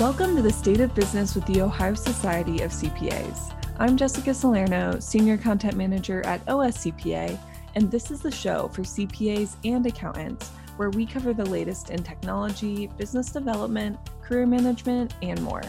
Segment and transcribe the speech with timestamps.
[0.00, 3.52] Welcome to the State of Business with the Ohio Society of CPAs.
[3.78, 7.38] I'm Jessica Salerno, Senior Content Manager at OSCPA,
[7.74, 12.02] and this is the show for CPAs and accountants where we cover the latest in
[12.02, 15.64] technology, business development, career management, and more.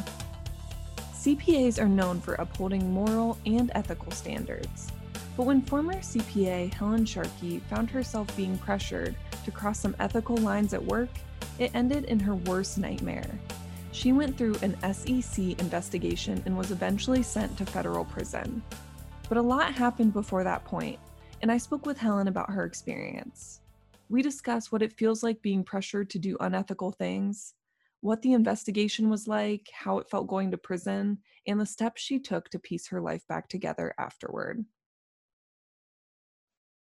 [1.14, 4.94] CPAs are known for upholding moral and ethical standards.
[5.36, 9.14] But when former CPA Helen Sharkey found herself being pressured
[9.44, 11.10] to cross some ethical lines at work,
[11.60, 13.30] it ended in her worst nightmare
[13.92, 18.62] she went through an SEC investigation and was eventually sent to federal prison.
[19.28, 21.00] But a lot happened before that point,
[21.42, 23.62] and I spoke with Helen about her experience.
[24.10, 27.54] We discussed what it feels like being pressured to do unethical things,
[28.02, 32.20] what the investigation was like, how it felt going to prison, and the steps she
[32.20, 34.66] took to piece her life back together afterward.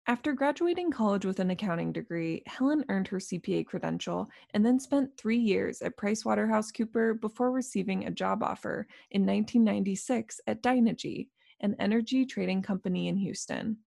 [0.09, 5.17] After graduating college with an accounting degree, Helen earned her CPA credential and then spent
[5.17, 11.27] three years at PricewaterhouseCooper before receiving a job offer in 1996 at Dynegy,
[11.59, 13.79] an energy trading company in Houston.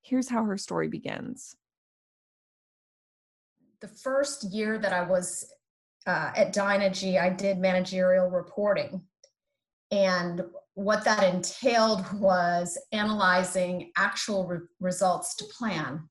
[0.00, 1.56] Here's how her story begins.
[3.80, 5.52] The first year that I was
[6.06, 9.02] uh, at Dynegy, I did managerial reporting.
[9.90, 10.40] And
[10.74, 16.08] what that entailed was analyzing actual re- results to plan.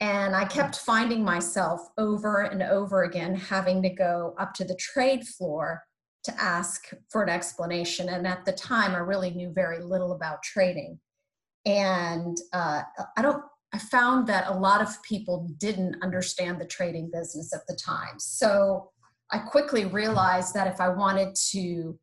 [0.00, 4.76] And I kept finding myself over and over again having to go up to the
[4.76, 5.82] trade floor
[6.24, 8.08] to ask for an explanation.
[8.08, 10.98] And at the time, I really knew very little about trading.
[11.64, 12.82] And uh,
[13.16, 17.66] I don't, I found that a lot of people didn't understand the trading business at
[17.66, 18.18] the time.
[18.18, 18.90] So
[19.30, 21.98] I quickly realized that if I wanted to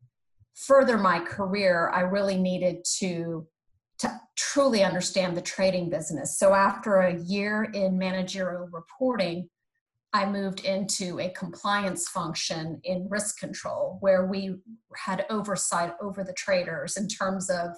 [0.54, 3.46] further my career, I really needed to
[3.96, 6.36] to truly understand the trading business.
[6.38, 9.48] So after a year in managerial reporting,
[10.12, 14.56] I moved into a compliance function in risk control where we
[14.96, 17.70] had oversight over the traders in terms of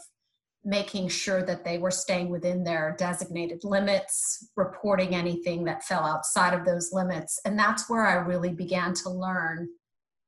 [0.64, 6.52] making sure that they were staying within their designated limits, reporting anything that fell outside
[6.52, 7.40] of those limits.
[7.44, 9.68] And that's where I really began to learn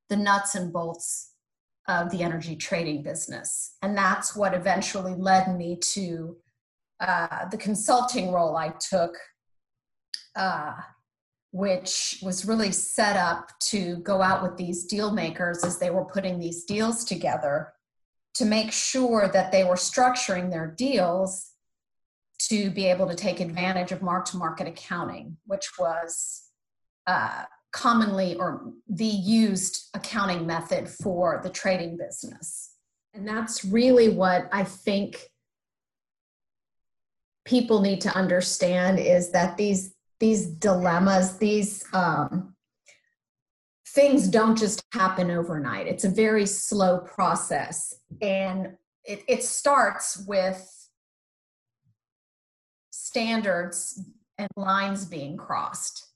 [0.07, 1.33] the nuts and bolts
[1.89, 3.75] of the energy trading business.
[3.81, 6.37] And that's what eventually led me to
[6.99, 9.17] uh, the consulting role I took,
[10.35, 10.73] uh,
[11.51, 16.05] which was really set up to go out with these deal makers as they were
[16.05, 17.73] putting these deals together
[18.35, 21.53] to make sure that they were structuring their deals
[22.49, 26.43] to be able to take advantage of mark to market accounting, which was
[27.07, 32.73] uh, commonly or the used accounting method for the trading business.
[33.13, 35.29] And that's really what I think
[37.45, 42.53] people need to understand is that these these dilemmas, these um,
[43.87, 45.87] things don't just happen overnight.
[45.87, 48.75] It's a very slow process, and
[49.05, 50.89] it, it starts with
[52.91, 54.03] standards
[54.37, 56.08] and lines being crossed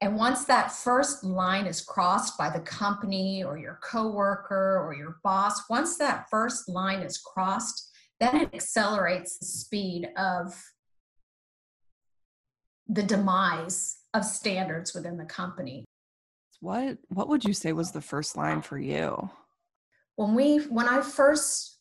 [0.00, 5.18] and once that first line is crossed by the company or your coworker or your
[5.22, 10.54] boss, once that first line is crossed, then it accelerates the speed of
[12.88, 15.84] the demise of standards within the company.
[16.60, 19.30] What what would you say was the first line for you?
[20.16, 21.78] When we when I first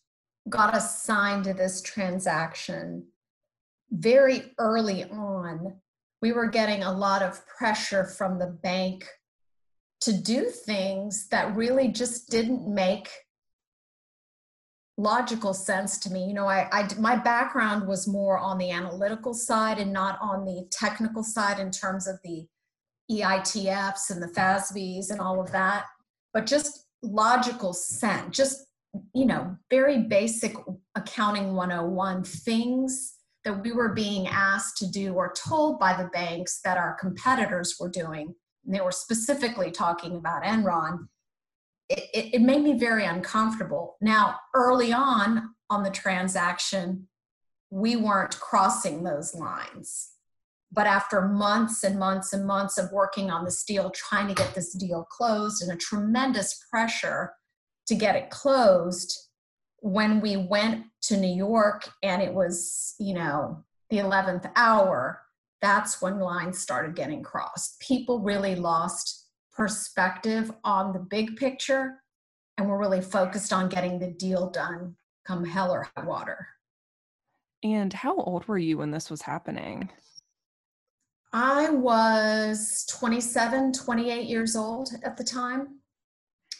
[0.49, 3.07] got assigned to this transaction,
[3.91, 5.75] very early on,
[6.21, 9.07] we were getting a lot of pressure from the bank
[10.01, 13.09] to do things that really just didn't make
[14.97, 16.25] logical sense to me.
[16.25, 20.45] You know, I, I my background was more on the analytical side and not on
[20.45, 22.47] the technical side in terms of the
[23.09, 25.85] EITFs and the FASBs and all of that,
[26.33, 28.65] but just logical sense, just
[29.13, 30.55] you know, very basic
[30.95, 36.59] accounting 101 things that we were being asked to do or told by the banks
[36.63, 38.33] that our competitors were doing,
[38.65, 41.07] and they were specifically talking about Enron,
[41.89, 43.97] it, it, it made me very uncomfortable.
[44.01, 47.07] Now, early on on the transaction,
[47.69, 50.11] we weren't crossing those lines.
[50.71, 54.53] But after months and months and months of working on this deal, trying to get
[54.53, 57.33] this deal closed, and a tremendous pressure
[57.87, 59.28] to get it closed,
[59.81, 65.21] when we went to New York and it was, you know, the 11th hour,
[65.61, 67.79] that's when lines started getting crossed.
[67.79, 72.01] People really lost perspective on the big picture
[72.57, 74.95] and were really focused on getting the deal done
[75.25, 76.47] come hell or high water.
[77.63, 79.89] And how old were you when this was happening?
[81.33, 85.78] I was 27, 28 years old at the time.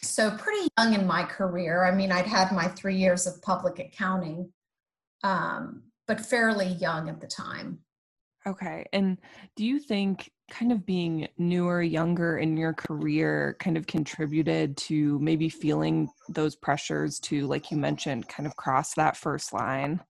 [0.02, 1.84] So pretty young in my career.
[1.84, 4.52] I mean, I'd had my three years of public accounting,
[5.22, 7.80] um, but fairly young at the time.
[8.46, 8.86] Okay.
[8.92, 9.18] And
[9.54, 15.18] do you think kind of being newer, younger in your career kind of contributed to
[15.18, 20.00] maybe feeling those pressures to, like you mentioned, kind of cross that first line?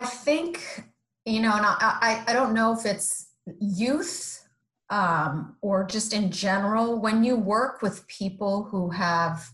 [0.00, 0.84] I think,
[1.26, 3.28] you know, and I, I, I don't know if it's
[3.60, 4.42] youth
[4.90, 9.48] um, or just in general, when you work with people who have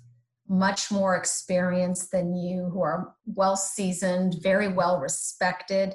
[0.49, 5.95] much more experience than you, who are well seasoned, very well respected,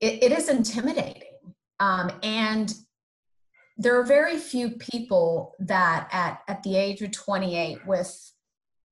[0.00, 1.22] it, it is intimidating.
[1.80, 2.72] Um, and
[3.76, 8.32] there are very few people that at, at the age of 28 with,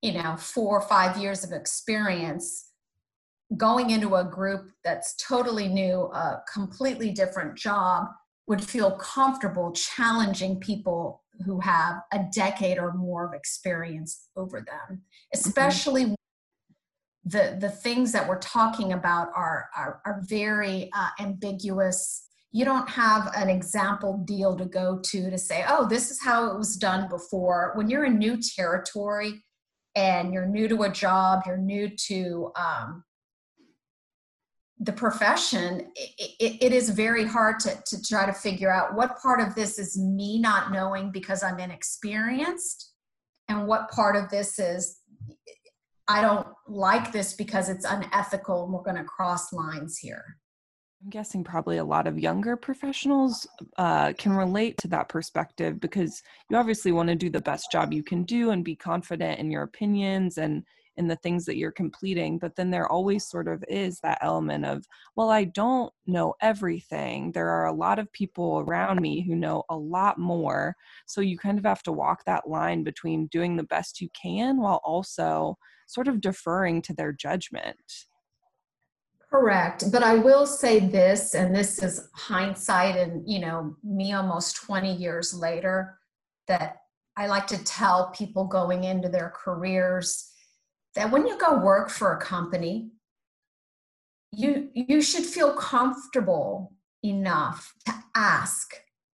[0.03, 2.71] you know, four or five years of experience
[3.57, 8.07] going into a group that's totally new, a completely different job,
[8.47, 14.87] would feel comfortable challenging people who have a decade or more of experience over them,
[14.91, 14.99] mm-hmm.
[15.35, 16.15] especially mm-hmm.
[17.25, 22.23] the the things that we're talking about are are, are very uh, ambiguous.
[22.53, 26.51] You don't have an example deal to go to to say, oh, this is how
[26.51, 27.73] it was done before.
[27.75, 29.45] When you're in new territory
[29.95, 33.05] and you're new to a job, you're new to um,
[34.79, 39.41] the profession, it, it, is very hard to, to try to figure out what part
[39.41, 42.93] of this is me not knowing because I'm inexperienced,
[43.49, 45.01] and what part of this is
[46.09, 50.37] I don't like this because it's unethical and we're going to cross lines here.
[51.03, 53.47] I'm guessing probably a lot of younger professionals
[53.79, 57.93] uh, can relate to that perspective because you obviously want to do the best job
[57.93, 60.65] you can do and be confident in your opinions and
[60.97, 64.65] in the things that you're completing but then there always sort of is that element
[64.65, 64.85] of
[65.15, 67.33] well i don't know everything.
[67.33, 70.77] There are a lot of people around me who know a lot more.
[71.07, 74.59] So you kind of have to walk that line between doing the best you can
[74.59, 77.77] while also sort of deferring to their judgment.
[79.31, 79.91] Correct.
[79.91, 84.95] But i will say this and this is hindsight and you know me almost 20
[84.95, 85.99] years later
[86.47, 86.77] that
[87.17, 90.31] i like to tell people going into their careers
[90.97, 92.91] that when you go work for a company,
[94.33, 96.73] you you should feel comfortable
[97.05, 98.75] enough to ask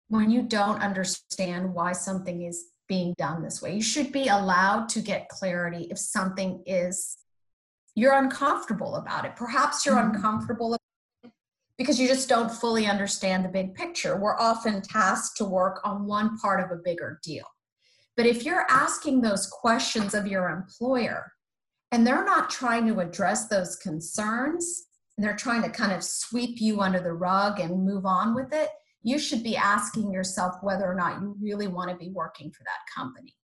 [0.08, 3.74] when you don't understand why something is being done this way.
[3.74, 7.16] You should be allowed to get clarity if something is
[7.94, 9.36] you're uncomfortable about it.
[9.36, 10.16] Perhaps you're mm-hmm.
[10.16, 10.76] uncomfortable
[11.76, 14.16] because you just don't fully understand the big picture.
[14.16, 17.46] We're often tasked to work on one part of a bigger deal.
[18.16, 21.32] But if you're asking those questions of your employer,
[21.92, 24.84] and they're not trying to address those concerns.
[25.16, 28.52] And they're trying to kind of sweep you under the rug and move on with
[28.52, 28.68] it.
[29.02, 32.62] You should be asking yourself whether or not you really want to be working for
[32.64, 33.34] that company.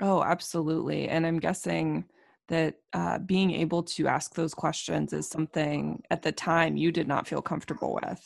[0.00, 1.08] Oh absolutely.
[1.08, 2.04] And i'm guessing
[2.48, 7.08] that uh, being able to ask those questions is something at the time you did
[7.08, 8.22] not feel comfortable with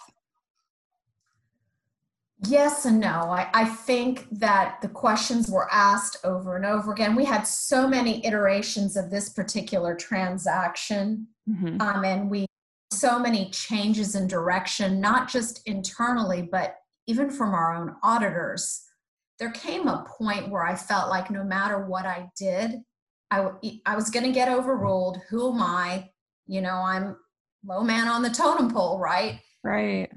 [2.46, 3.08] Yes and no.
[3.08, 7.14] I, I think that the questions were asked over and over again.
[7.14, 11.80] We had so many iterations of this particular transaction, mm-hmm.
[11.80, 12.46] um, and we
[12.92, 16.76] so many changes in direction, not just internally, but
[17.06, 18.82] even from our own auditors.
[19.38, 22.80] There came a point where I felt like no matter what I did,
[23.30, 23.50] I,
[23.86, 25.18] I was going to get overruled.
[25.30, 26.10] Who am I?
[26.46, 27.16] You know, I'm
[27.64, 29.40] low man on the totem pole, right?
[29.62, 30.10] Right.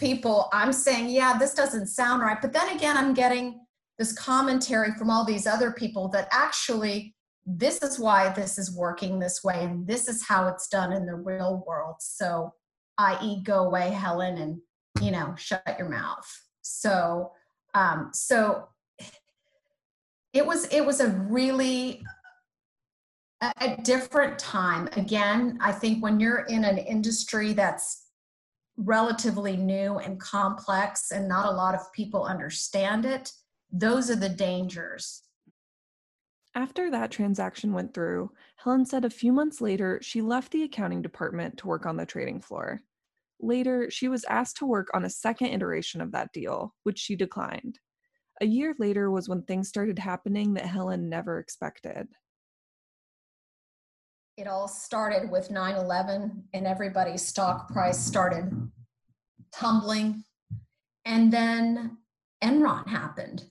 [0.00, 2.40] People, I'm saying, yeah, this doesn't sound right.
[2.40, 3.60] But then again, I'm getting
[3.98, 7.14] this commentary from all these other people that actually
[7.46, 11.06] this is why this is working this way and this is how it's done in
[11.06, 11.96] the real world.
[12.00, 12.54] So,
[12.98, 14.60] i.e., go away, Helen, and
[15.00, 16.26] you know, shut your mouth.
[16.62, 17.32] So,
[17.74, 18.68] um, so
[20.32, 22.02] it was it was a really
[23.40, 24.88] a, a different time.
[24.96, 28.09] Again, I think when you're in an industry that's
[28.82, 33.30] relatively new and complex and not a lot of people understand it,
[33.70, 35.22] those are the dangers.
[36.54, 41.02] After that transaction went through, Helen said a few months later she left the accounting
[41.02, 42.80] department to work on the trading floor.
[43.40, 47.16] Later, she was asked to work on a second iteration of that deal, which she
[47.16, 47.78] declined.
[48.40, 52.08] A year later was when things started happening that Helen never expected
[54.40, 58.70] it all started with 9-11 and everybody's stock price started
[59.52, 60.24] tumbling.
[61.04, 61.98] And then
[62.42, 63.44] enron happened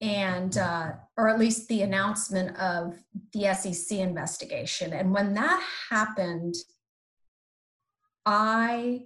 [0.00, 2.96] and uh, or at least the announcement of
[3.32, 4.94] the sec investigation.
[4.94, 6.54] And when that happened
[8.24, 9.02] i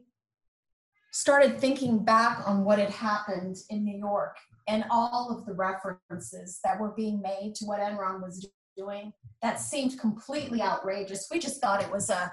[1.11, 4.37] started thinking back on what had happened in New York
[4.69, 9.61] and all of the references that were being made to what Enron was doing, that
[9.61, 11.29] seemed completely outrageous.
[11.31, 12.33] We just thought it was a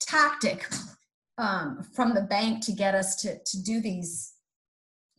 [0.00, 0.68] tactic
[1.38, 4.34] um, from the bank to get us to, to do these,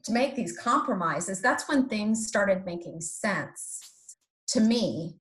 [0.03, 1.41] to make these compromises.
[1.41, 3.79] That's when things started making sense
[4.49, 5.15] to me.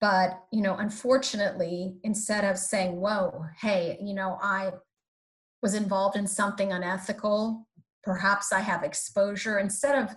[0.00, 4.72] But, you know, unfortunately, instead of saying, whoa, hey, you know, I
[5.62, 7.66] was involved in something unethical,
[8.04, 10.14] perhaps I have exposure, instead of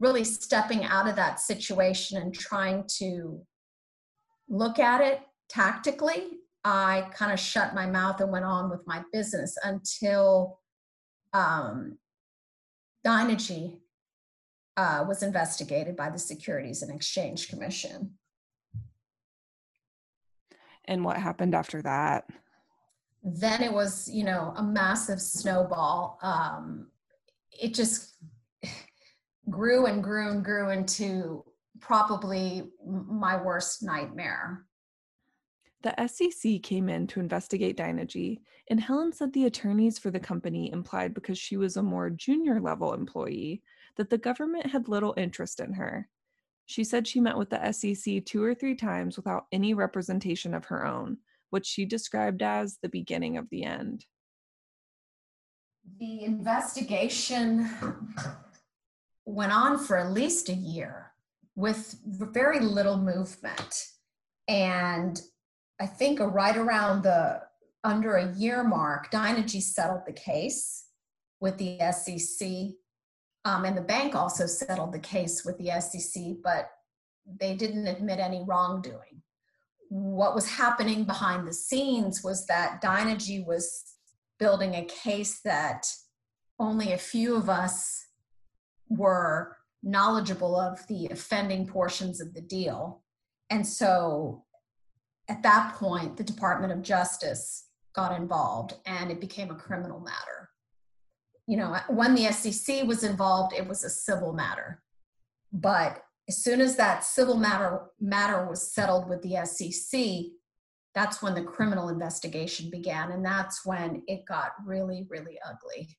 [0.00, 3.40] really stepping out of that situation and trying to
[4.48, 9.02] look at it tactically, I kind of shut my mouth and went on with my
[9.12, 10.58] business until
[11.32, 11.98] um,
[13.06, 13.78] Dynegy
[14.76, 18.14] uh, was investigated by the Securities and Exchange Commission.
[20.84, 22.28] And what happened after that?
[23.22, 26.18] Then it was, you know, a massive snowball.
[26.22, 26.88] Um,
[27.52, 28.14] it just
[29.50, 31.44] grew and grew and grew into
[31.80, 34.64] probably my worst nightmare.
[35.82, 40.72] The SEC came in to investigate Dynegy, and Helen said the attorneys for the company
[40.72, 43.62] implied because she was a more junior level employee
[43.96, 46.08] that the government had little interest in her.
[46.66, 50.66] She said she met with the SEC two or three times without any representation of
[50.66, 51.18] her own,
[51.50, 54.04] which she described as the beginning of the end.
[55.98, 57.70] The investigation
[59.24, 61.07] went on for at least a year
[61.58, 63.88] with very little movement.
[64.46, 65.20] And
[65.80, 67.40] I think right around the
[67.82, 70.86] under a year mark, Dynegy settled the case
[71.40, 72.48] with the SEC.
[73.44, 76.70] Um, and the bank also settled the case with the SEC, but
[77.40, 79.22] they didn't admit any wrongdoing.
[79.88, 83.82] What was happening behind the scenes was that Dynegy was
[84.38, 85.88] building a case that
[86.60, 88.06] only a few of us
[88.88, 93.02] were knowledgeable of the offending portions of the deal.
[93.50, 94.44] And so
[95.28, 100.50] at that point, the Department of Justice got involved and it became a criminal matter.
[101.46, 104.82] You know, when the SEC was involved, it was a civil matter.
[105.52, 110.32] But as soon as that civil matter matter was settled with the SEC,
[110.94, 115.96] that's when the criminal investigation began and that's when it got really really ugly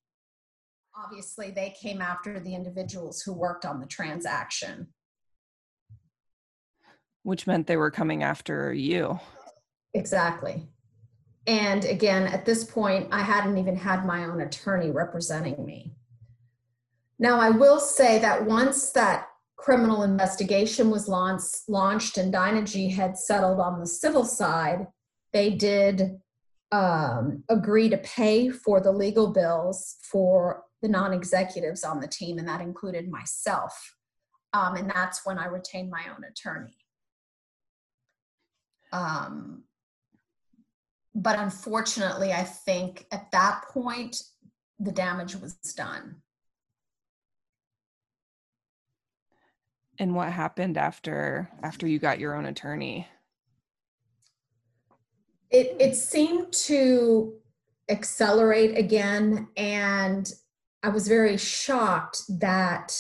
[1.03, 4.88] obviously they came after the individuals who worked on the transaction.
[7.24, 9.20] Which meant they were coming after you.
[9.94, 10.68] Exactly.
[11.48, 15.94] And again at this point i hadn't even had my own attorney representing me.
[17.18, 23.18] Now i will say that once that criminal investigation was launched, launched and Dynegy had
[23.18, 24.88] settled on the civil side,
[25.34, 26.22] they did
[26.72, 32.38] um, agree to pay for the legal bills for the non executives on the team,
[32.38, 33.95] and that included myself.
[34.53, 36.77] Um, and that's when I retained my own attorney.
[38.91, 39.63] Um,
[41.13, 44.21] but unfortunately, I think at that point,
[44.79, 46.21] the damage was done.
[50.00, 53.07] And what happened after after you got your own attorney?
[55.51, 57.33] It it seemed to
[57.89, 60.31] accelerate again and
[60.83, 62.95] I was very shocked that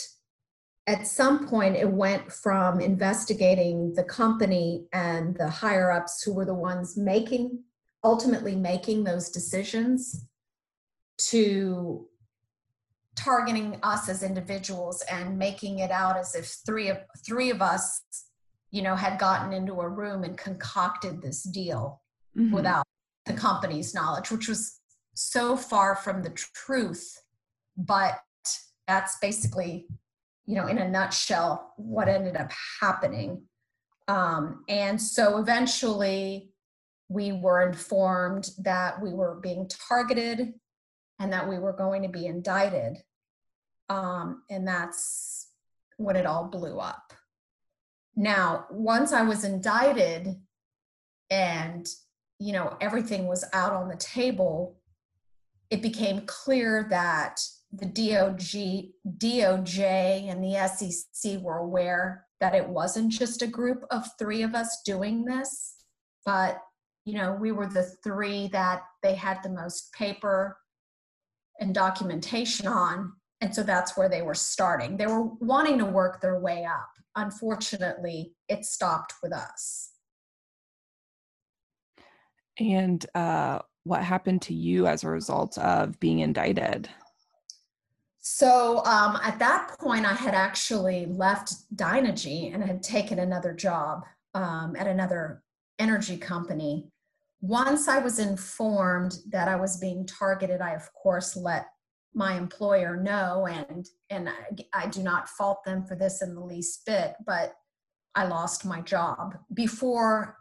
[0.87, 6.45] at some point it went from investigating the company and the higher ups who were
[6.45, 7.63] the ones making
[8.03, 10.25] ultimately making those decisions
[11.17, 12.07] to
[13.15, 18.01] targeting us as individuals and making it out as if three of three of us
[18.71, 22.01] you know had gotten into a room and concocted this deal
[22.37, 22.53] mm-hmm.
[22.53, 22.85] without
[23.25, 24.79] the company's knowledge which was
[25.13, 27.21] so far from the truth
[27.79, 28.19] but
[28.87, 29.87] that's basically
[30.45, 33.43] you know in a nutshell what ended up happening
[34.07, 36.49] um, and so eventually
[37.09, 40.53] we were informed that we were being targeted
[41.19, 42.97] and that we were going to be indicted
[43.89, 45.47] um, and that's
[45.97, 47.13] when it all blew up.
[48.15, 50.35] Now, once I was indicted
[51.29, 51.87] and
[52.39, 54.79] you know everything was out on the table,
[55.69, 57.39] it became clear that
[57.71, 64.07] the DOJ, DOJ and the SEC were aware that it wasn't just a group of
[64.17, 65.75] three of us doing this,
[66.25, 66.61] but
[67.05, 70.57] you know we were the three that they had the most paper
[71.59, 74.97] and documentation on and so that's where they were starting.
[74.97, 76.89] They were wanting to work their way up.
[77.15, 79.91] Unfortunately, it stopped with us.
[82.59, 86.89] And uh, what happened to you as a result of being indicted?
[88.21, 94.03] So um, at that point, I had actually left Dynegy and had taken another job
[94.33, 95.41] um, at another
[95.79, 96.89] energy company.
[97.41, 101.67] Once I was informed that I was being targeted, I of course let
[102.13, 104.33] my employer know, and and I,
[104.73, 107.13] I do not fault them for this in the least bit.
[107.25, 107.53] But
[108.15, 110.37] I lost my job before,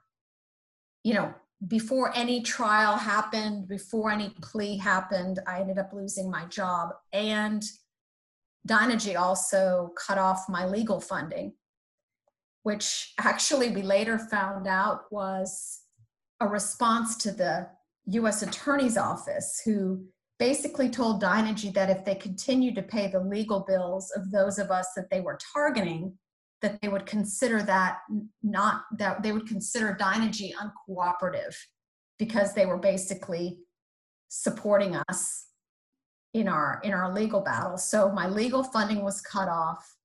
[1.05, 1.35] you know,
[1.67, 6.91] before any trial happened, before any plea happened, I ended up losing my job.
[7.12, 7.65] And
[8.67, 11.55] Dynegy also cut off my legal funding,
[12.62, 15.81] which actually we later found out was
[16.41, 17.69] a response to the
[18.07, 20.05] US Attorney's Office, who
[20.38, 24.71] basically told Dynegy that if they continued to pay the legal bills of those of
[24.71, 26.17] us that they were targeting,
[26.62, 27.99] that they would consider that
[28.43, 31.57] not that they would consider Dynegy uncooperative
[32.19, 33.59] because they were basically
[34.29, 35.47] supporting us
[36.35, 37.79] in our in our legal battle.
[37.79, 39.97] So my legal funding was cut off,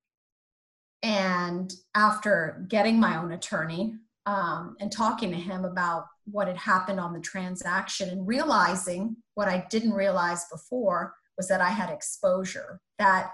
[1.02, 3.96] and after getting my own attorney
[4.26, 9.50] um, and talking to him about what had happened on the transaction and realizing what
[9.50, 13.32] I didn't realize before was that I had exposure that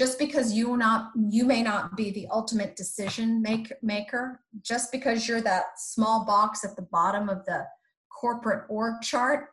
[0.00, 5.28] just because you not you may not be the ultimate decision make, maker just because
[5.28, 7.66] you're that small box at the bottom of the
[8.10, 9.48] corporate org chart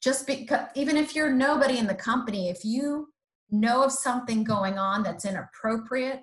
[0.00, 3.08] just because even if you're nobody in the company if you
[3.50, 6.22] know of something going on that's inappropriate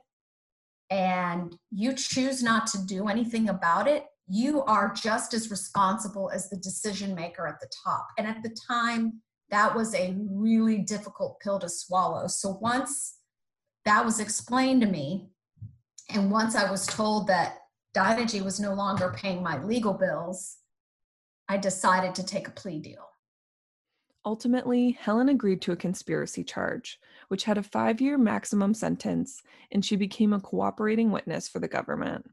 [0.89, 6.50] and you choose not to do anything about it you are just as responsible as
[6.50, 8.08] the decision maker at the top.
[8.17, 12.25] And at the time that was a really difficult pill to swallow.
[12.25, 13.15] So once
[13.86, 15.30] that was explained to me.
[16.10, 17.60] And once I was told that
[17.96, 20.58] Dynegy was no longer paying my legal bills,
[21.48, 23.08] I decided to take a plea deal.
[24.25, 29.86] Ultimately, Helen agreed to a conspiracy charge, which had a five year maximum sentence, and
[29.86, 32.30] she became a cooperating witness for the government.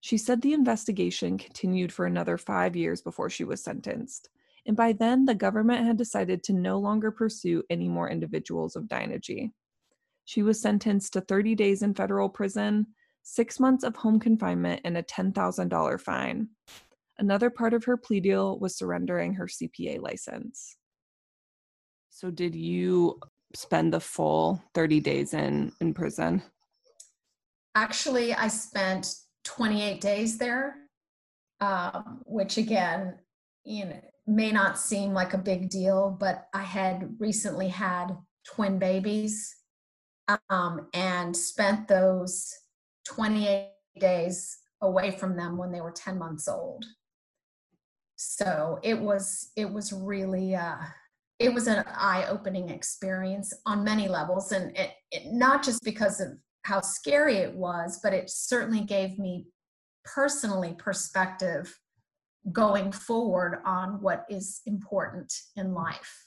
[0.00, 4.28] She said the investigation continued for another five years before she was sentenced,
[4.66, 8.84] and by then the government had decided to no longer pursue any more individuals of
[8.84, 9.52] Dynegy.
[10.24, 12.86] She was sentenced to 30 days in federal prison,
[13.22, 16.48] six months of home confinement, and a $10,000 fine.
[17.18, 20.76] Another part of her plea deal was surrendering her CPA license.
[22.10, 23.20] So, did you
[23.54, 26.42] spend the full 30 days in, in prison?
[27.74, 30.76] Actually, I spent 28 days there,
[31.60, 33.18] um, which again,
[33.64, 38.78] you know, may not seem like a big deal, but I had recently had twin
[38.78, 39.56] babies
[40.50, 42.52] um, and spent those
[43.06, 43.68] 28
[44.00, 46.84] days away from them when they were 10 months old.
[48.16, 50.76] So it was it was really uh,
[51.38, 56.28] it was an eye-opening experience on many levels and it, it, not just because of
[56.62, 59.46] how scary it was but it certainly gave me
[60.04, 61.76] personally perspective
[62.52, 66.23] going forward on what is important in life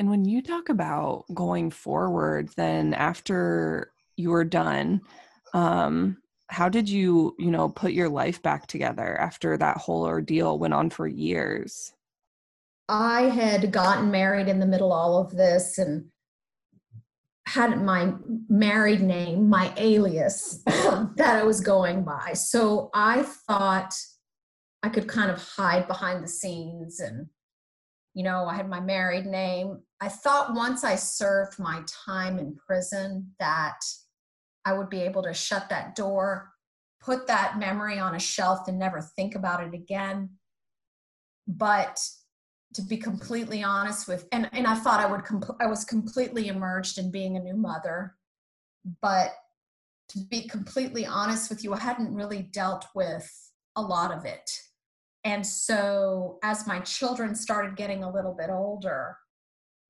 [0.00, 5.02] and when you talk about going forward, then after you were done,
[5.52, 6.16] um,
[6.48, 10.72] how did you, you know, put your life back together after that whole ordeal went
[10.72, 11.92] on for years?
[12.88, 16.06] I had gotten married in the middle of all of this and
[17.46, 18.14] had my
[18.48, 22.32] married name, my alias that I was going by.
[22.32, 23.92] So I thought
[24.82, 27.26] I could kind of hide behind the scenes and
[28.14, 29.82] you know, I had my married name.
[30.00, 33.80] I thought once I served my time in prison that
[34.64, 36.52] I would be able to shut that door,
[37.00, 40.30] put that memory on a shelf and never think about it again.
[41.46, 42.00] But
[42.74, 46.48] to be completely honest with and and I thought I would compl- I was completely
[46.48, 48.16] immersed in being a new mother.
[49.02, 49.34] But
[50.10, 53.30] to be completely honest with you, I hadn't really dealt with
[53.76, 54.50] a lot of it
[55.24, 59.16] and so as my children started getting a little bit older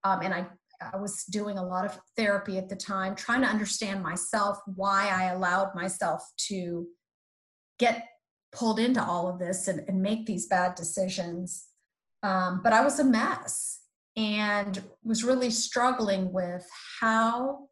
[0.04, 0.46] um, and I,
[0.92, 5.08] I was doing a lot of therapy at the time trying to understand myself why
[5.08, 6.86] i allowed myself to
[7.78, 8.06] get
[8.52, 11.66] pulled into all of this and, and make these bad decisions
[12.22, 13.80] um, but i was a mess
[14.16, 16.66] and was really struggling with
[17.00, 17.68] how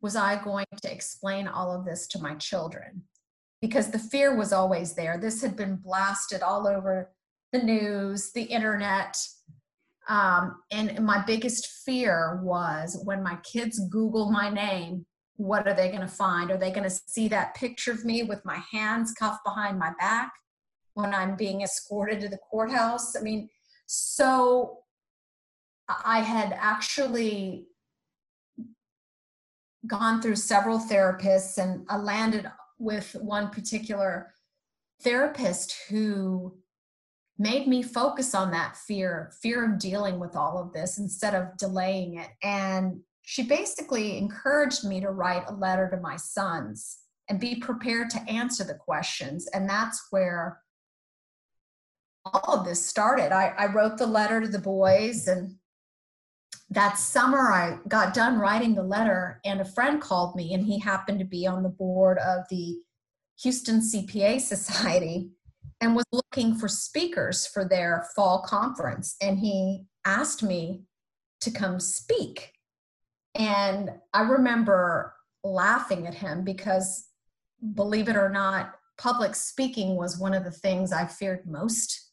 [0.00, 3.02] was i going to explain all of this to my children
[3.64, 5.16] because the fear was always there.
[5.16, 7.10] This had been blasted all over
[7.50, 9.16] the news, the internet.
[10.08, 15.88] Um, and my biggest fear was when my kids Google my name, what are they
[15.88, 16.50] going to find?
[16.50, 19.92] Are they going to see that picture of me with my hands cuffed behind my
[19.98, 20.32] back
[20.94, 23.16] when I'm being escorted to the courthouse?
[23.16, 23.48] I mean,
[23.86, 24.78] so
[25.88, 27.66] I had actually
[29.86, 32.46] gone through several therapists and I landed
[32.78, 34.32] with one particular
[35.02, 36.56] therapist who
[37.38, 41.56] made me focus on that fear fear of dealing with all of this instead of
[41.56, 42.28] delaying it.
[42.42, 48.10] And she basically encouraged me to write a letter to my sons and be prepared
[48.10, 49.48] to answer the questions.
[49.54, 50.60] And that's where
[52.26, 53.32] all of this started.
[53.32, 55.56] I, I wrote the letter to the boys and
[56.70, 60.78] that summer i got done writing the letter and a friend called me and he
[60.78, 62.76] happened to be on the board of the
[63.40, 65.30] houston cpa society
[65.80, 69.16] and was looking for speakers for their fall conference.
[69.20, 70.82] And he asked me
[71.40, 72.52] to come speak.
[73.34, 77.06] And I remember laughing at him because,
[77.74, 82.10] believe it or not, public speaking was one of the things I feared most.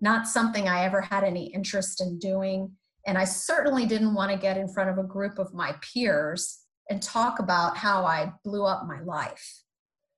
[0.00, 2.72] Not something I ever had any interest in doing.
[3.06, 6.58] And I certainly didn't want to get in front of a group of my peers
[6.90, 9.62] and talk about how I blew up my life.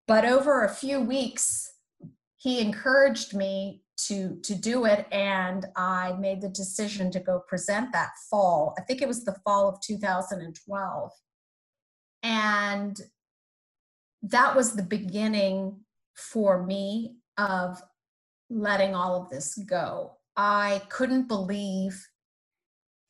[0.08, 1.72] But over a few weeks,
[2.46, 7.92] he encouraged me to to do it and i made the decision to go present
[7.92, 8.72] that fall.
[8.78, 11.10] I think it was the fall of 2012
[12.22, 13.00] and
[14.22, 15.80] that was the beginning
[16.14, 17.82] for me of
[18.48, 20.12] letting all of this go.
[20.36, 22.00] I couldn't believe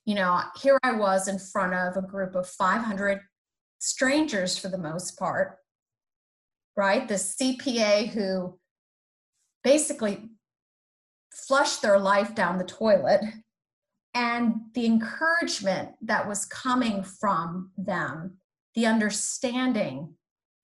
[0.06, 3.20] you know here i was in front of a group of 500
[3.80, 5.58] strangers for the most part
[6.76, 7.08] right?
[7.08, 8.58] The cpa who
[9.66, 10.30] basically
[11.48, 13.20] flushed their life down the toilet
[14.14, 18.38] and the encouragement that was coming from them
[18.76, 20.14] the understanding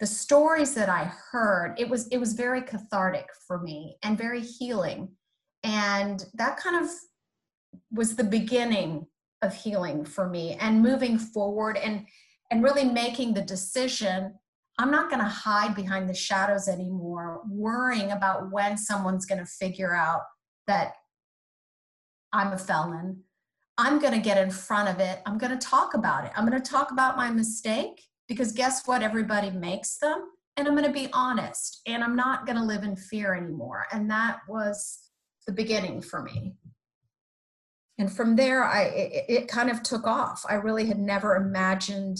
[0.00, 4.40] the stories that i heard it was it was very cathartic for me and very
[4.40, 5.08] healing.
[5.64, 6.90] And that kind of
[7.92, 9.06] was the beginning
[9.42, 12.06] of healing for me and moving forward and
[12.50, 14.34] and really making the decision
[14.78, 19.46] I'm not going to hide behind the shadows anymore, worrying about when someone's going to
[19.46, 20.22] figure out
[20.66, 20.94] that
[22.32, 23.22] I'm a felon.
[23.78, 25.20] I'm going to get in front of it.
[25.26, 26.32] I'm going to talk about it.
[26.36, 29.02] I'm going to talk about my mistake because guess what?
[29.02, 30.30] Everybody makes them.
[30.56, 33.86] And I'm going to be honest and I'm not going to live in fear anymore.
[33.92, 34.98] And that was
[35.46, 36.54] the beginning for me.
[37.98, 40.44] And from there, I it, it kind of took off.
[40.48, 42.18] I really had never imagined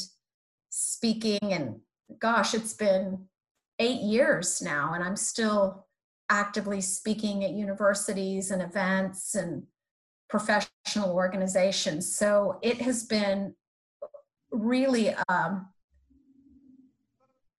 [0.70, 1.80] speaking and
[2.18, 3.26] gosh, it's been
[3.78, 5.86] eight years now, and I'm still
[6.30, 9.64] actively speaking at universities and events and
[10.28, 12.16] professional organizations.
[12.16, 13.54] So it has been
[14.50, 15.68] really um,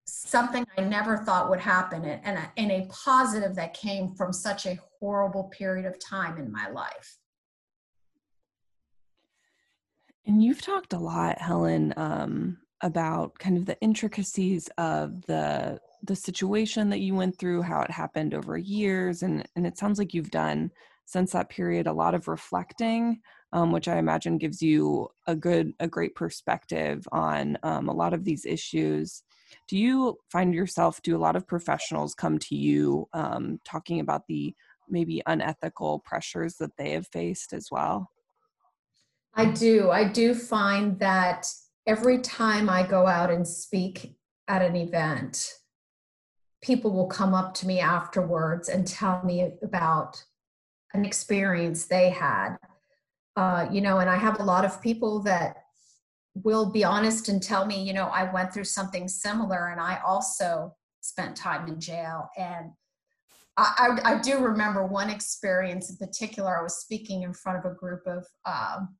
[0.05, 4.79] something I never thought would happen, and a, a positive that came from such a
[4.99, 7.17] horrible period of time in my life.
[10.25, 16.15] And you've talked a lot, Helen, um, about kind of the intricacies of the the
[16.15, 20.13] situation that you went through, how it happened over years, and and it sounds like
[20.13, 20.69] you've done
[21.05, 25.73] since that period a lot of reflecting, um, which I imagine gives you a good
[25.79, 29.23] a great perspective on um, a lot of these issues.
[29.67, 31.01] Do you find yourself?
[31.01, 34.53] Do a lot of professionals come to you um, talking about the
[34.89, 38.09] maybe unethical pressures that they have faced as well?
[39.35, 39.89] I do.
[39.89, 41.47] I do find that
[41.85, 44.15] every time I go out and speak
[44.47, 45.53] at an event,
[46.61, 50.23] people will come up to me afterwards and tell me about
[50.93, 52.55] an experience they had.
[53.35, 55.57] Uh, you know, and I have a lot of people that
[56.35, 59.99] will be honest and tell me, you know, I went through something similar and I
[60.05, 62.29] also spent time in jail.
[62.37, 62.71] And
[63.57, 66.57] I, I, I do remember one experience in particular.
[66.57, 68.95] I was speaking in front of a group of um,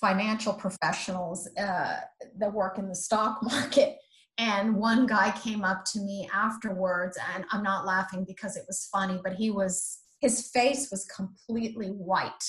[0.00, 1.96] financial professionals uh,
[2.38, 3.98] that work in the stock market.
[4.38, 8.88] And one guy came up to me afterwards, and I'm not laughing because it was
[8.90, 12.44] funny, but he was, his face was completely white.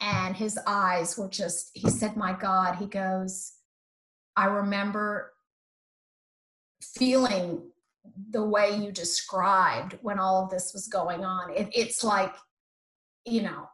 [0.00, 3.52] And his eyes were just, he said, My God, he goes,
[4.34, 5.32] I remember
[6.82, 7.62] feeling
[8.30, 11.50] the way you described when all of this was going on.
[11.54, 12.34] It, it's like,
[13.26, 13.68] you know,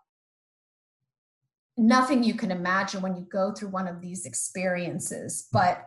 [1.76, 5.48] nothing you can imagine when you go through one of these experiences.
[5.52, 5.86] But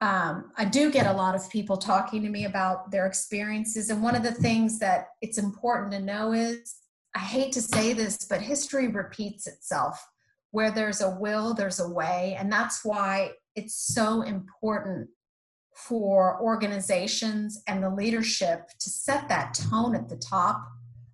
[0.00, 3.90] um, I do get a lot of people talking to me about their experiences.
[3.90, 6.76] And one of the things that it's important to know is
[7.14, 10.04] I hate to say this, but history repeats itself.
[10.50, 12.34] Where there's a will, there's a way.
[12.38, 15.10] And that's why it's so important
[15.74, 20.66] for organizations and the leadership to set that tone at the top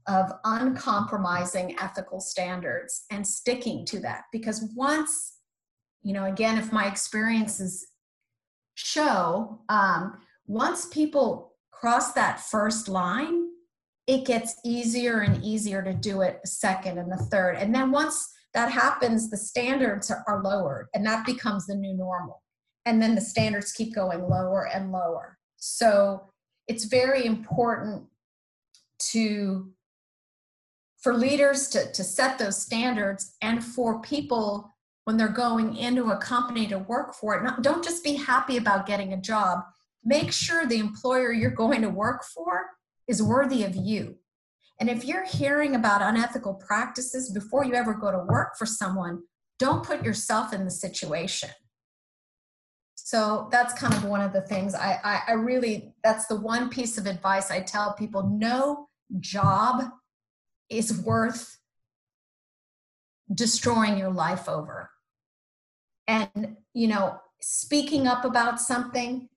[0.07, 4.23] of uncompromising ethical standards and sticking to that.
[4.33, 5.38] Because once
[6.03, 7.87] you know again if my experiences
[8.75, 13.49] show um, once people cross that first line
[14.07, 17.57] it gets easier and easier to do it a second and the third.
[17.57, 21.97] And then once that happens the standards are, are lowered and that becomes the new
[21.97, 22.43] normal.
[22.87, 25.38] And then the standards keep going lower and lower.
[25.57, 26.29] So
[26.69, 28.05] it's very important
[29.12, 29.73] to
[31.05, 36.17] for leaders to, to set those standards and for people when they're going into a
[36.17, 37.45] company to work for it.
[37.45, 39.61] Not, don't just be happy about getting a job.
[40.03, 42.71] Make sure the employer you're going to work for
[43.07, 44.17] is worthy of you.
[44.81, 49.23] And if you're hearing about unethical practices before you ever go to work for someone
[49.59, 51.51] don't put yourself in the situation.
[52.97, 56.71] So that's kind of one of the things I, I, I really that's the one
[56.71, 58.88] piece of advice i tell people no
[59.21, 59.85] job
[60.68, 61.59] is worth
[63.33, 64.90] destroying your life over.
[66.07, 69.29] And you know speaking up about something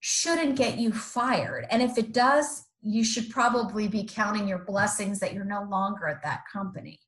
[0.00, 1.66] shouldn't get you fired.
[1.70, 6.06] And if it does you should probably be counting your blessings that you're no longer
[6.06, 7.00] at that company.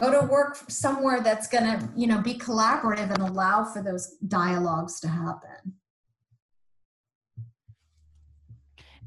[0.00, 4.16] Go to work somewhere that's going to you know be collaborative and allow for those
[4.28, 5.74] dialogues to happen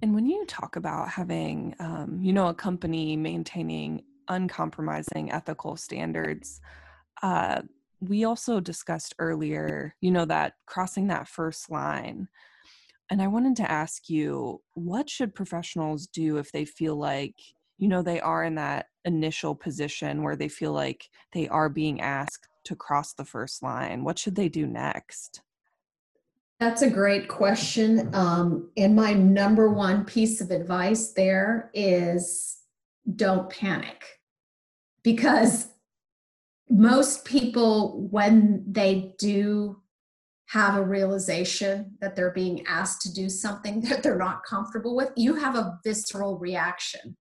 [0.01, 6.61] and when you talk about having um, you know a company maintaining uncompromising ethical standards
[7.21, 7.61] uh,
[7.99, 12.27] we also discussed earlier you know that crossing that first line.
[13.11, 17.35] And i wanted to ask you what should professionals do if they feel like
[17.77, 22.01] you know they are in that initial position where they feel like they are being
[22.01, 24.03] asked to cross the first line?
[24.03, 25.41] What should they do next
[26.59, 28.13] that's a great question.
[28.13, 32.57] Um, and my number one piece of advice there is
[33.15, 34.03] don't panic.
[35.03, 35.69] Because
[36.69, 39.81] most people when they do
[40.49, 45.11] have a realization that they're being asked to do something that they're not comfortable with
[45.15, 47.15] you have a visceral reaction.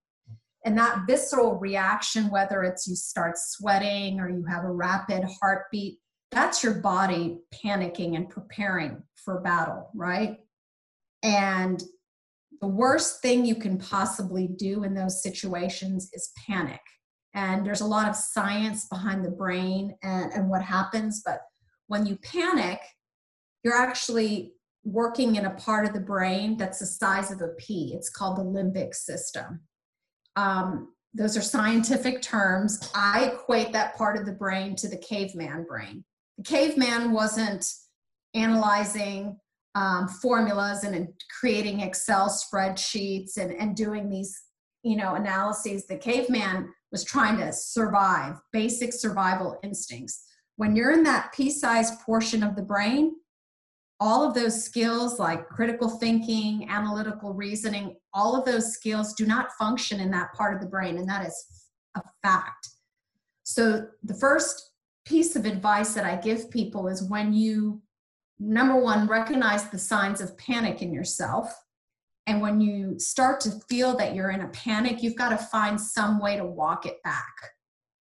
[0.65, 5.99] And that visceral reaction, whether it's you start sweating or you have a rapid heartbeat,
[6.31, 10.39] that's your body panicking and preparing for battle, right?
[11.23, 11.83] And
[12.61, 16.81] the worst thing you can possibly do in those situations is panic.
[17.35, 21.23] And there's a lot of science behind the brain and, and what happens.
[21.25, 21.41] But
[21.87, 22.81] when you panic,
[23.63, 24.53] you're actually
[24.85, 27.95] working in a part of the brain that's the size of a pea.
[27.95, 29.61] It's called the limbic system.
[30.37, 32.91] Um, those are scientific terms.
[32.95, 36.05] I equate that part of the brain to the caveman brain.
[36.45, 37.67] Caveman wasn't
[38.35, 39.39] analyzing
[39.75, 41.09] um, formulas and
[41.41, 44.43] creating Excel spreadsheets and, and doing these,
[44.83, 45.87] you know, analyses.
[45.87, 50.25] The caveman was trying to survive, basic survival instincts.
[50.57, 53.15] When you're in that pea-sized portion of the brain,
[54.01, 59.53] all of those skills like critical thinking, analytical reasoning, all of those skills do not
[59.59, 61.45] function in that part of the brain, and that is
[61.97, 62.69] a fact.
[63.43, 64.68] So, the first
[65.09, 67.81] piece of advice that I give people is when you,
[68.39, 71.55] number one, recognize the signs of panic in yourself.
[72.27, 75.81] And when you start to feel that you're in a panic, you've got to find
[75.81, 77.33] some way to walk it back.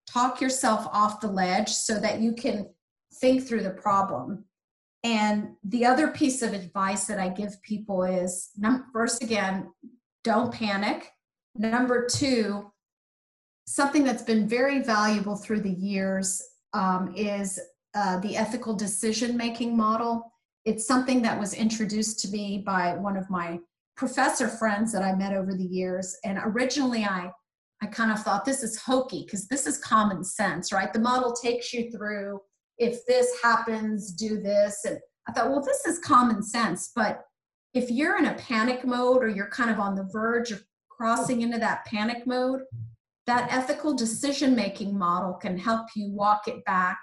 [0.10, 2.70] Talk yourself off the ledge so that you can
[3.22, 4.44] think through the problem
[5.04, 8.50] and the other piece of advice that I give people is
[8.92, 9.72] first, again,
[10.24, 11.12] don't panic.
[11.56, 12.72] Number two,
[13.66, 16.42] something that's been very valuable through the years
[16.74, 17.60] um, is
[17.96, 20.32] uh, the ethical decision making model.
[20.66, 23.60] It's something that was introduced to me by one of my
[23.96, 26.16] professor friends that I met over the years.
[26.24, 27.32] And originally, I
[27.82, 30.92] I kind of thought this is hokey because this is common sense, right?
[30.92, 32.40] The model takes you through
[32.78, 34.84] if this happens, do this.
[34.86, 36.92] And I thought, well, this is common sense.
[36.96, 37.22] But
[37.74, 41.42] if you're in a panic mode or you're kind of on the verge of crossing
[41.42, 42.62] into that panic mode,
[43.28, 46.98] that ethical decision making model can help you walk it back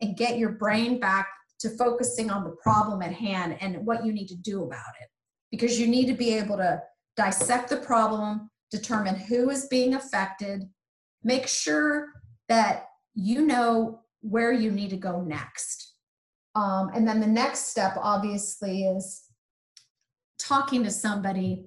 [0.00, 1.28] and get your brain back
[1.60, 5.08] to focusing on the problem at hand and what you need to do about it.
[5.50, 6.82] Because you need to be able to
[7.16, 10.68] dissect the problem, determine who is being affected,
[11.22, 12.08] make sure
[12.48, 15.94] that you know where you need to go next.
[16.54, 19.24] Um, and then the next step, obviously, is
[20.38, 21.66] talking to somebody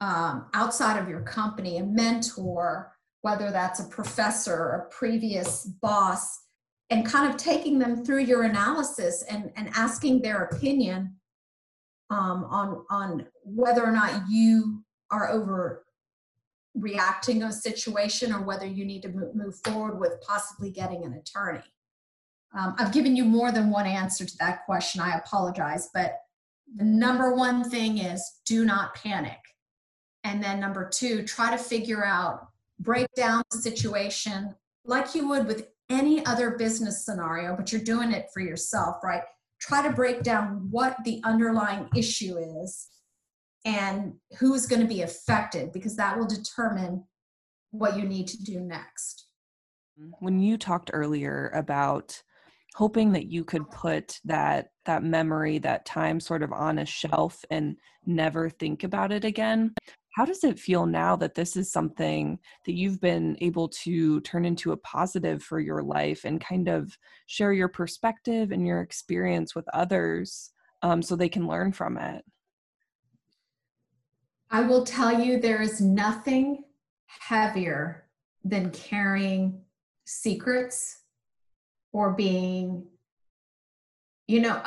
[0.00, 6.40] um, outside of your company, a mentor, whether that's a professor or a previous boss,
[6.90, 11.16] and kind of taking them through your analysis and, and asking their opinion
[12.10, 15.84] um, on, on whether or not you are over
[16.74, 21.64] reacting a situation or whether you need to move forward with possibly getting an attorney.
[22.56, 25.00] Um, I've given you more than one answer to that question.
[25.00, 26.18] I apologize, but
[26.76, 29.38] the number one thing is do not panic.
[30.22, 32.48] And then number two, try to figure out,
[32.78, 38.12] break down the situation like you would with any other business scenario, but you're doing
[38.12, 39.22] it for yourself, right?
[39.60, 42.88] Try to break down what the underlying issue is
[43.64, 47.04] and who's going to be affected because that will determine
[47.70, 49.26] what you need to do next.
[50.20, 52.22] When you talked earlier about
[52.74, 57.42] hoping that you could put that that memory that time sort of on a shelf
[57.50, 59.72] and never think about it again
[60.16, 64.46] how does it feel now that this is something that you've been able to turn
[64.46, 69.54] into a positive for your life and kind of share your perspective and your experience
[69.54, 72.24] with others um, so they can learn from it?
[74.50, 76.64] I will tell you there is nothing
[77.04, 78.06] heavier
[78.42, 79.60] than carrying
[80.06, 81.02] secrets
[81.92, 82.86] or being,
[84.28, 84.62] you know,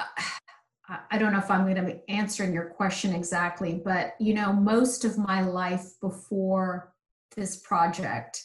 [1.12, 4.52] I don't know if I'm going to be answering your question exactly, but you know,
[4.52, 6.94] most of my life before
[7.36, 8.44] this project,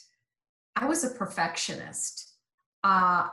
[0.77, 2.35] I was a perfectionist.
[2.83, 3.29] Uh,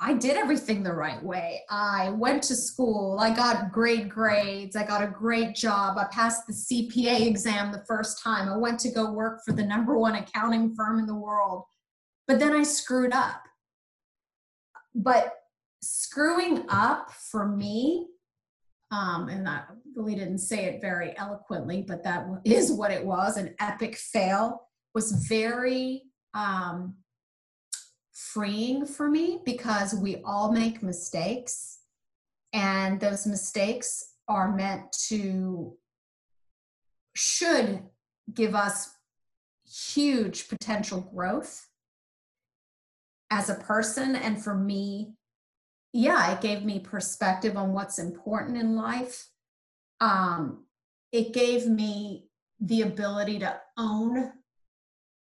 [0.00, 1.62] I did everything the right way.
[1.70, 6.46] I went to school, I got great grades, I got a great job, I passed
[6.46, 10.16] the CPA exam the first time, I went to go work for the number one
[10.16, 11.64] accounting firm in the world.
[12.26, 13.40] But then I screwed up
[14.94, 15.34] but
[15.82, 18.08] screwing up for me
[18.94, 19.62] um, and I
[19.96, 24.68] really didn't say it very eloquently, but that is what it was an epic fail.
[24.94, 26.02] Was very
[26.34, 26.94] um,
[28.12, 31.80] freeing for me because we all make mistakes,
[32.52, 35.76] and those mistakes are meant to,
[37.16, 37.82] should
[38.32, 38.90] give us
[39.66, 41.68] huge potential growth
[43.30, 45.14] as a person and for me
[45.94, 49.28] yeah it gave me perspective on what's important in life.
[50.00, 50.64] Um,
[51.12, 52.26] it gave me
[52.60, 54.32] the ability to own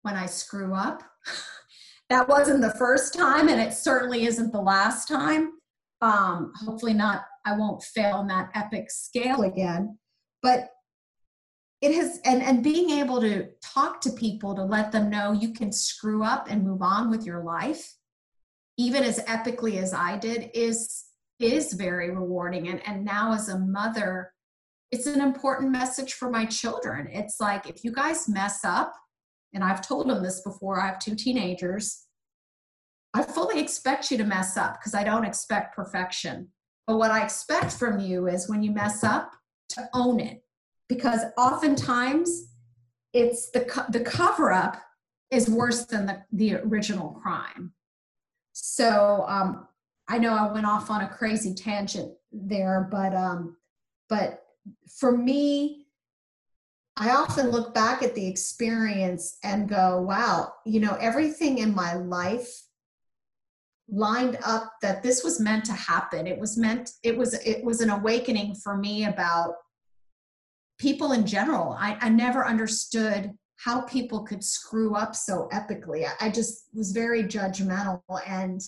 [0.01, 1.05] when i screw up.
[2.11, 5.53] That wasn't the first time and it certainly isn't the last time.
[6.03, 9.99] Um, hopefully not i won't fail on that epic scale again.
[10.43, 10.69] But
[11.81, 15.55] it has and and being able to talk to people to let them know you
[15.55, 17.95] can screw up and move on with your life
[18.83, 21.05] even as epically as i did is
[21.39, 22.69] is very rewarding.
[22.69, 24.33] And and now as a mother
[24.91, 27.09] it's an important message for my children.
[27.11, 28.93] It's like if you guys mess up
[29.55, 32.07] and i've told them this before i have two teenagers
[33.15, 36.49] i fully expect you to mess up because i don't expect perfection.
[36.87, 39.33] But what i expect from you is when you mess up
[39.71, 40.43] to own it.
[40.89, 42.29] Because oftentimes
[43.15, 44.75] it's the co- the cover up
[45.31, 47.73] is worse than the, the original crime.
[48.65, 49.67] So um,
[50.09, 53.57] I know I went off on a crazy tangent there, but um,
[54.09, 54.45] but
[55.01, 55.87] for me,
[56.97, 61.95] I often look back at the experience and go, wow, you know, everything in my
[61.95, 62.63] life
[63.89, 66.29] lined up that this was meant to happen.
[66.29, 69.55] It was meant, it was, it was an awakening for me about
[70.79, 71.73] people in general.
[71.73, 76.05] I, I never understood how people could screw up so epically.
[76.21, 78.03] I, just was very judgmental.
[78.27, 78.61] And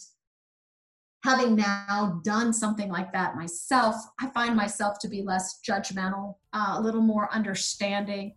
[1.24, 6.76] having now done something like that myself, I find myself to be less judgmental, uh,
[6.76, 8.36] a little more understanding.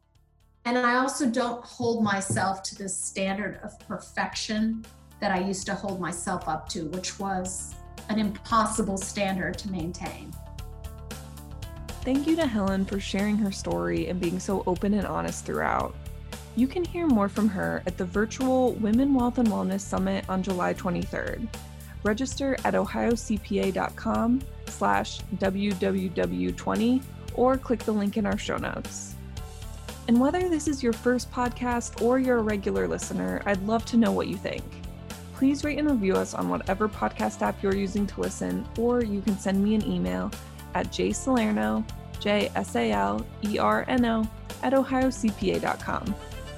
[0.65, 4.84] And I also don't hold myself to this standard of perfection
[5.20, 7.76] that I used to hold myself up to, which was
[8.10, 10.34] an impossible standard to maintain.
[12.02, 15.93] Thank you to Helen for sharing her story and being so open and honest throughout.
[16.58, 20.41] You can hear more from her at the virtual Women Wealth and Wellness Summit on
[20.41, 21.48] July 23rd.
[22.02, 27.04] Register at ohiocpa.com slash www20
[27.36, 29.13] or click the link in our show notes.
[30.08, 33.98] And whether this is your first podcast or you're a regular listener, I'd love to
[33.98, 34.63] know what you think.
[35.36, 39.22] Please rate and review us on whatever podcast app you're using to listen, or you
[39.22, 40.32] can send me an email
[40.74, 41.88] at jsalerno,
[42.20, 42.58] J-S-A-L-E-R-N-O,
[44.64, 46.16] at ohiocpa.com.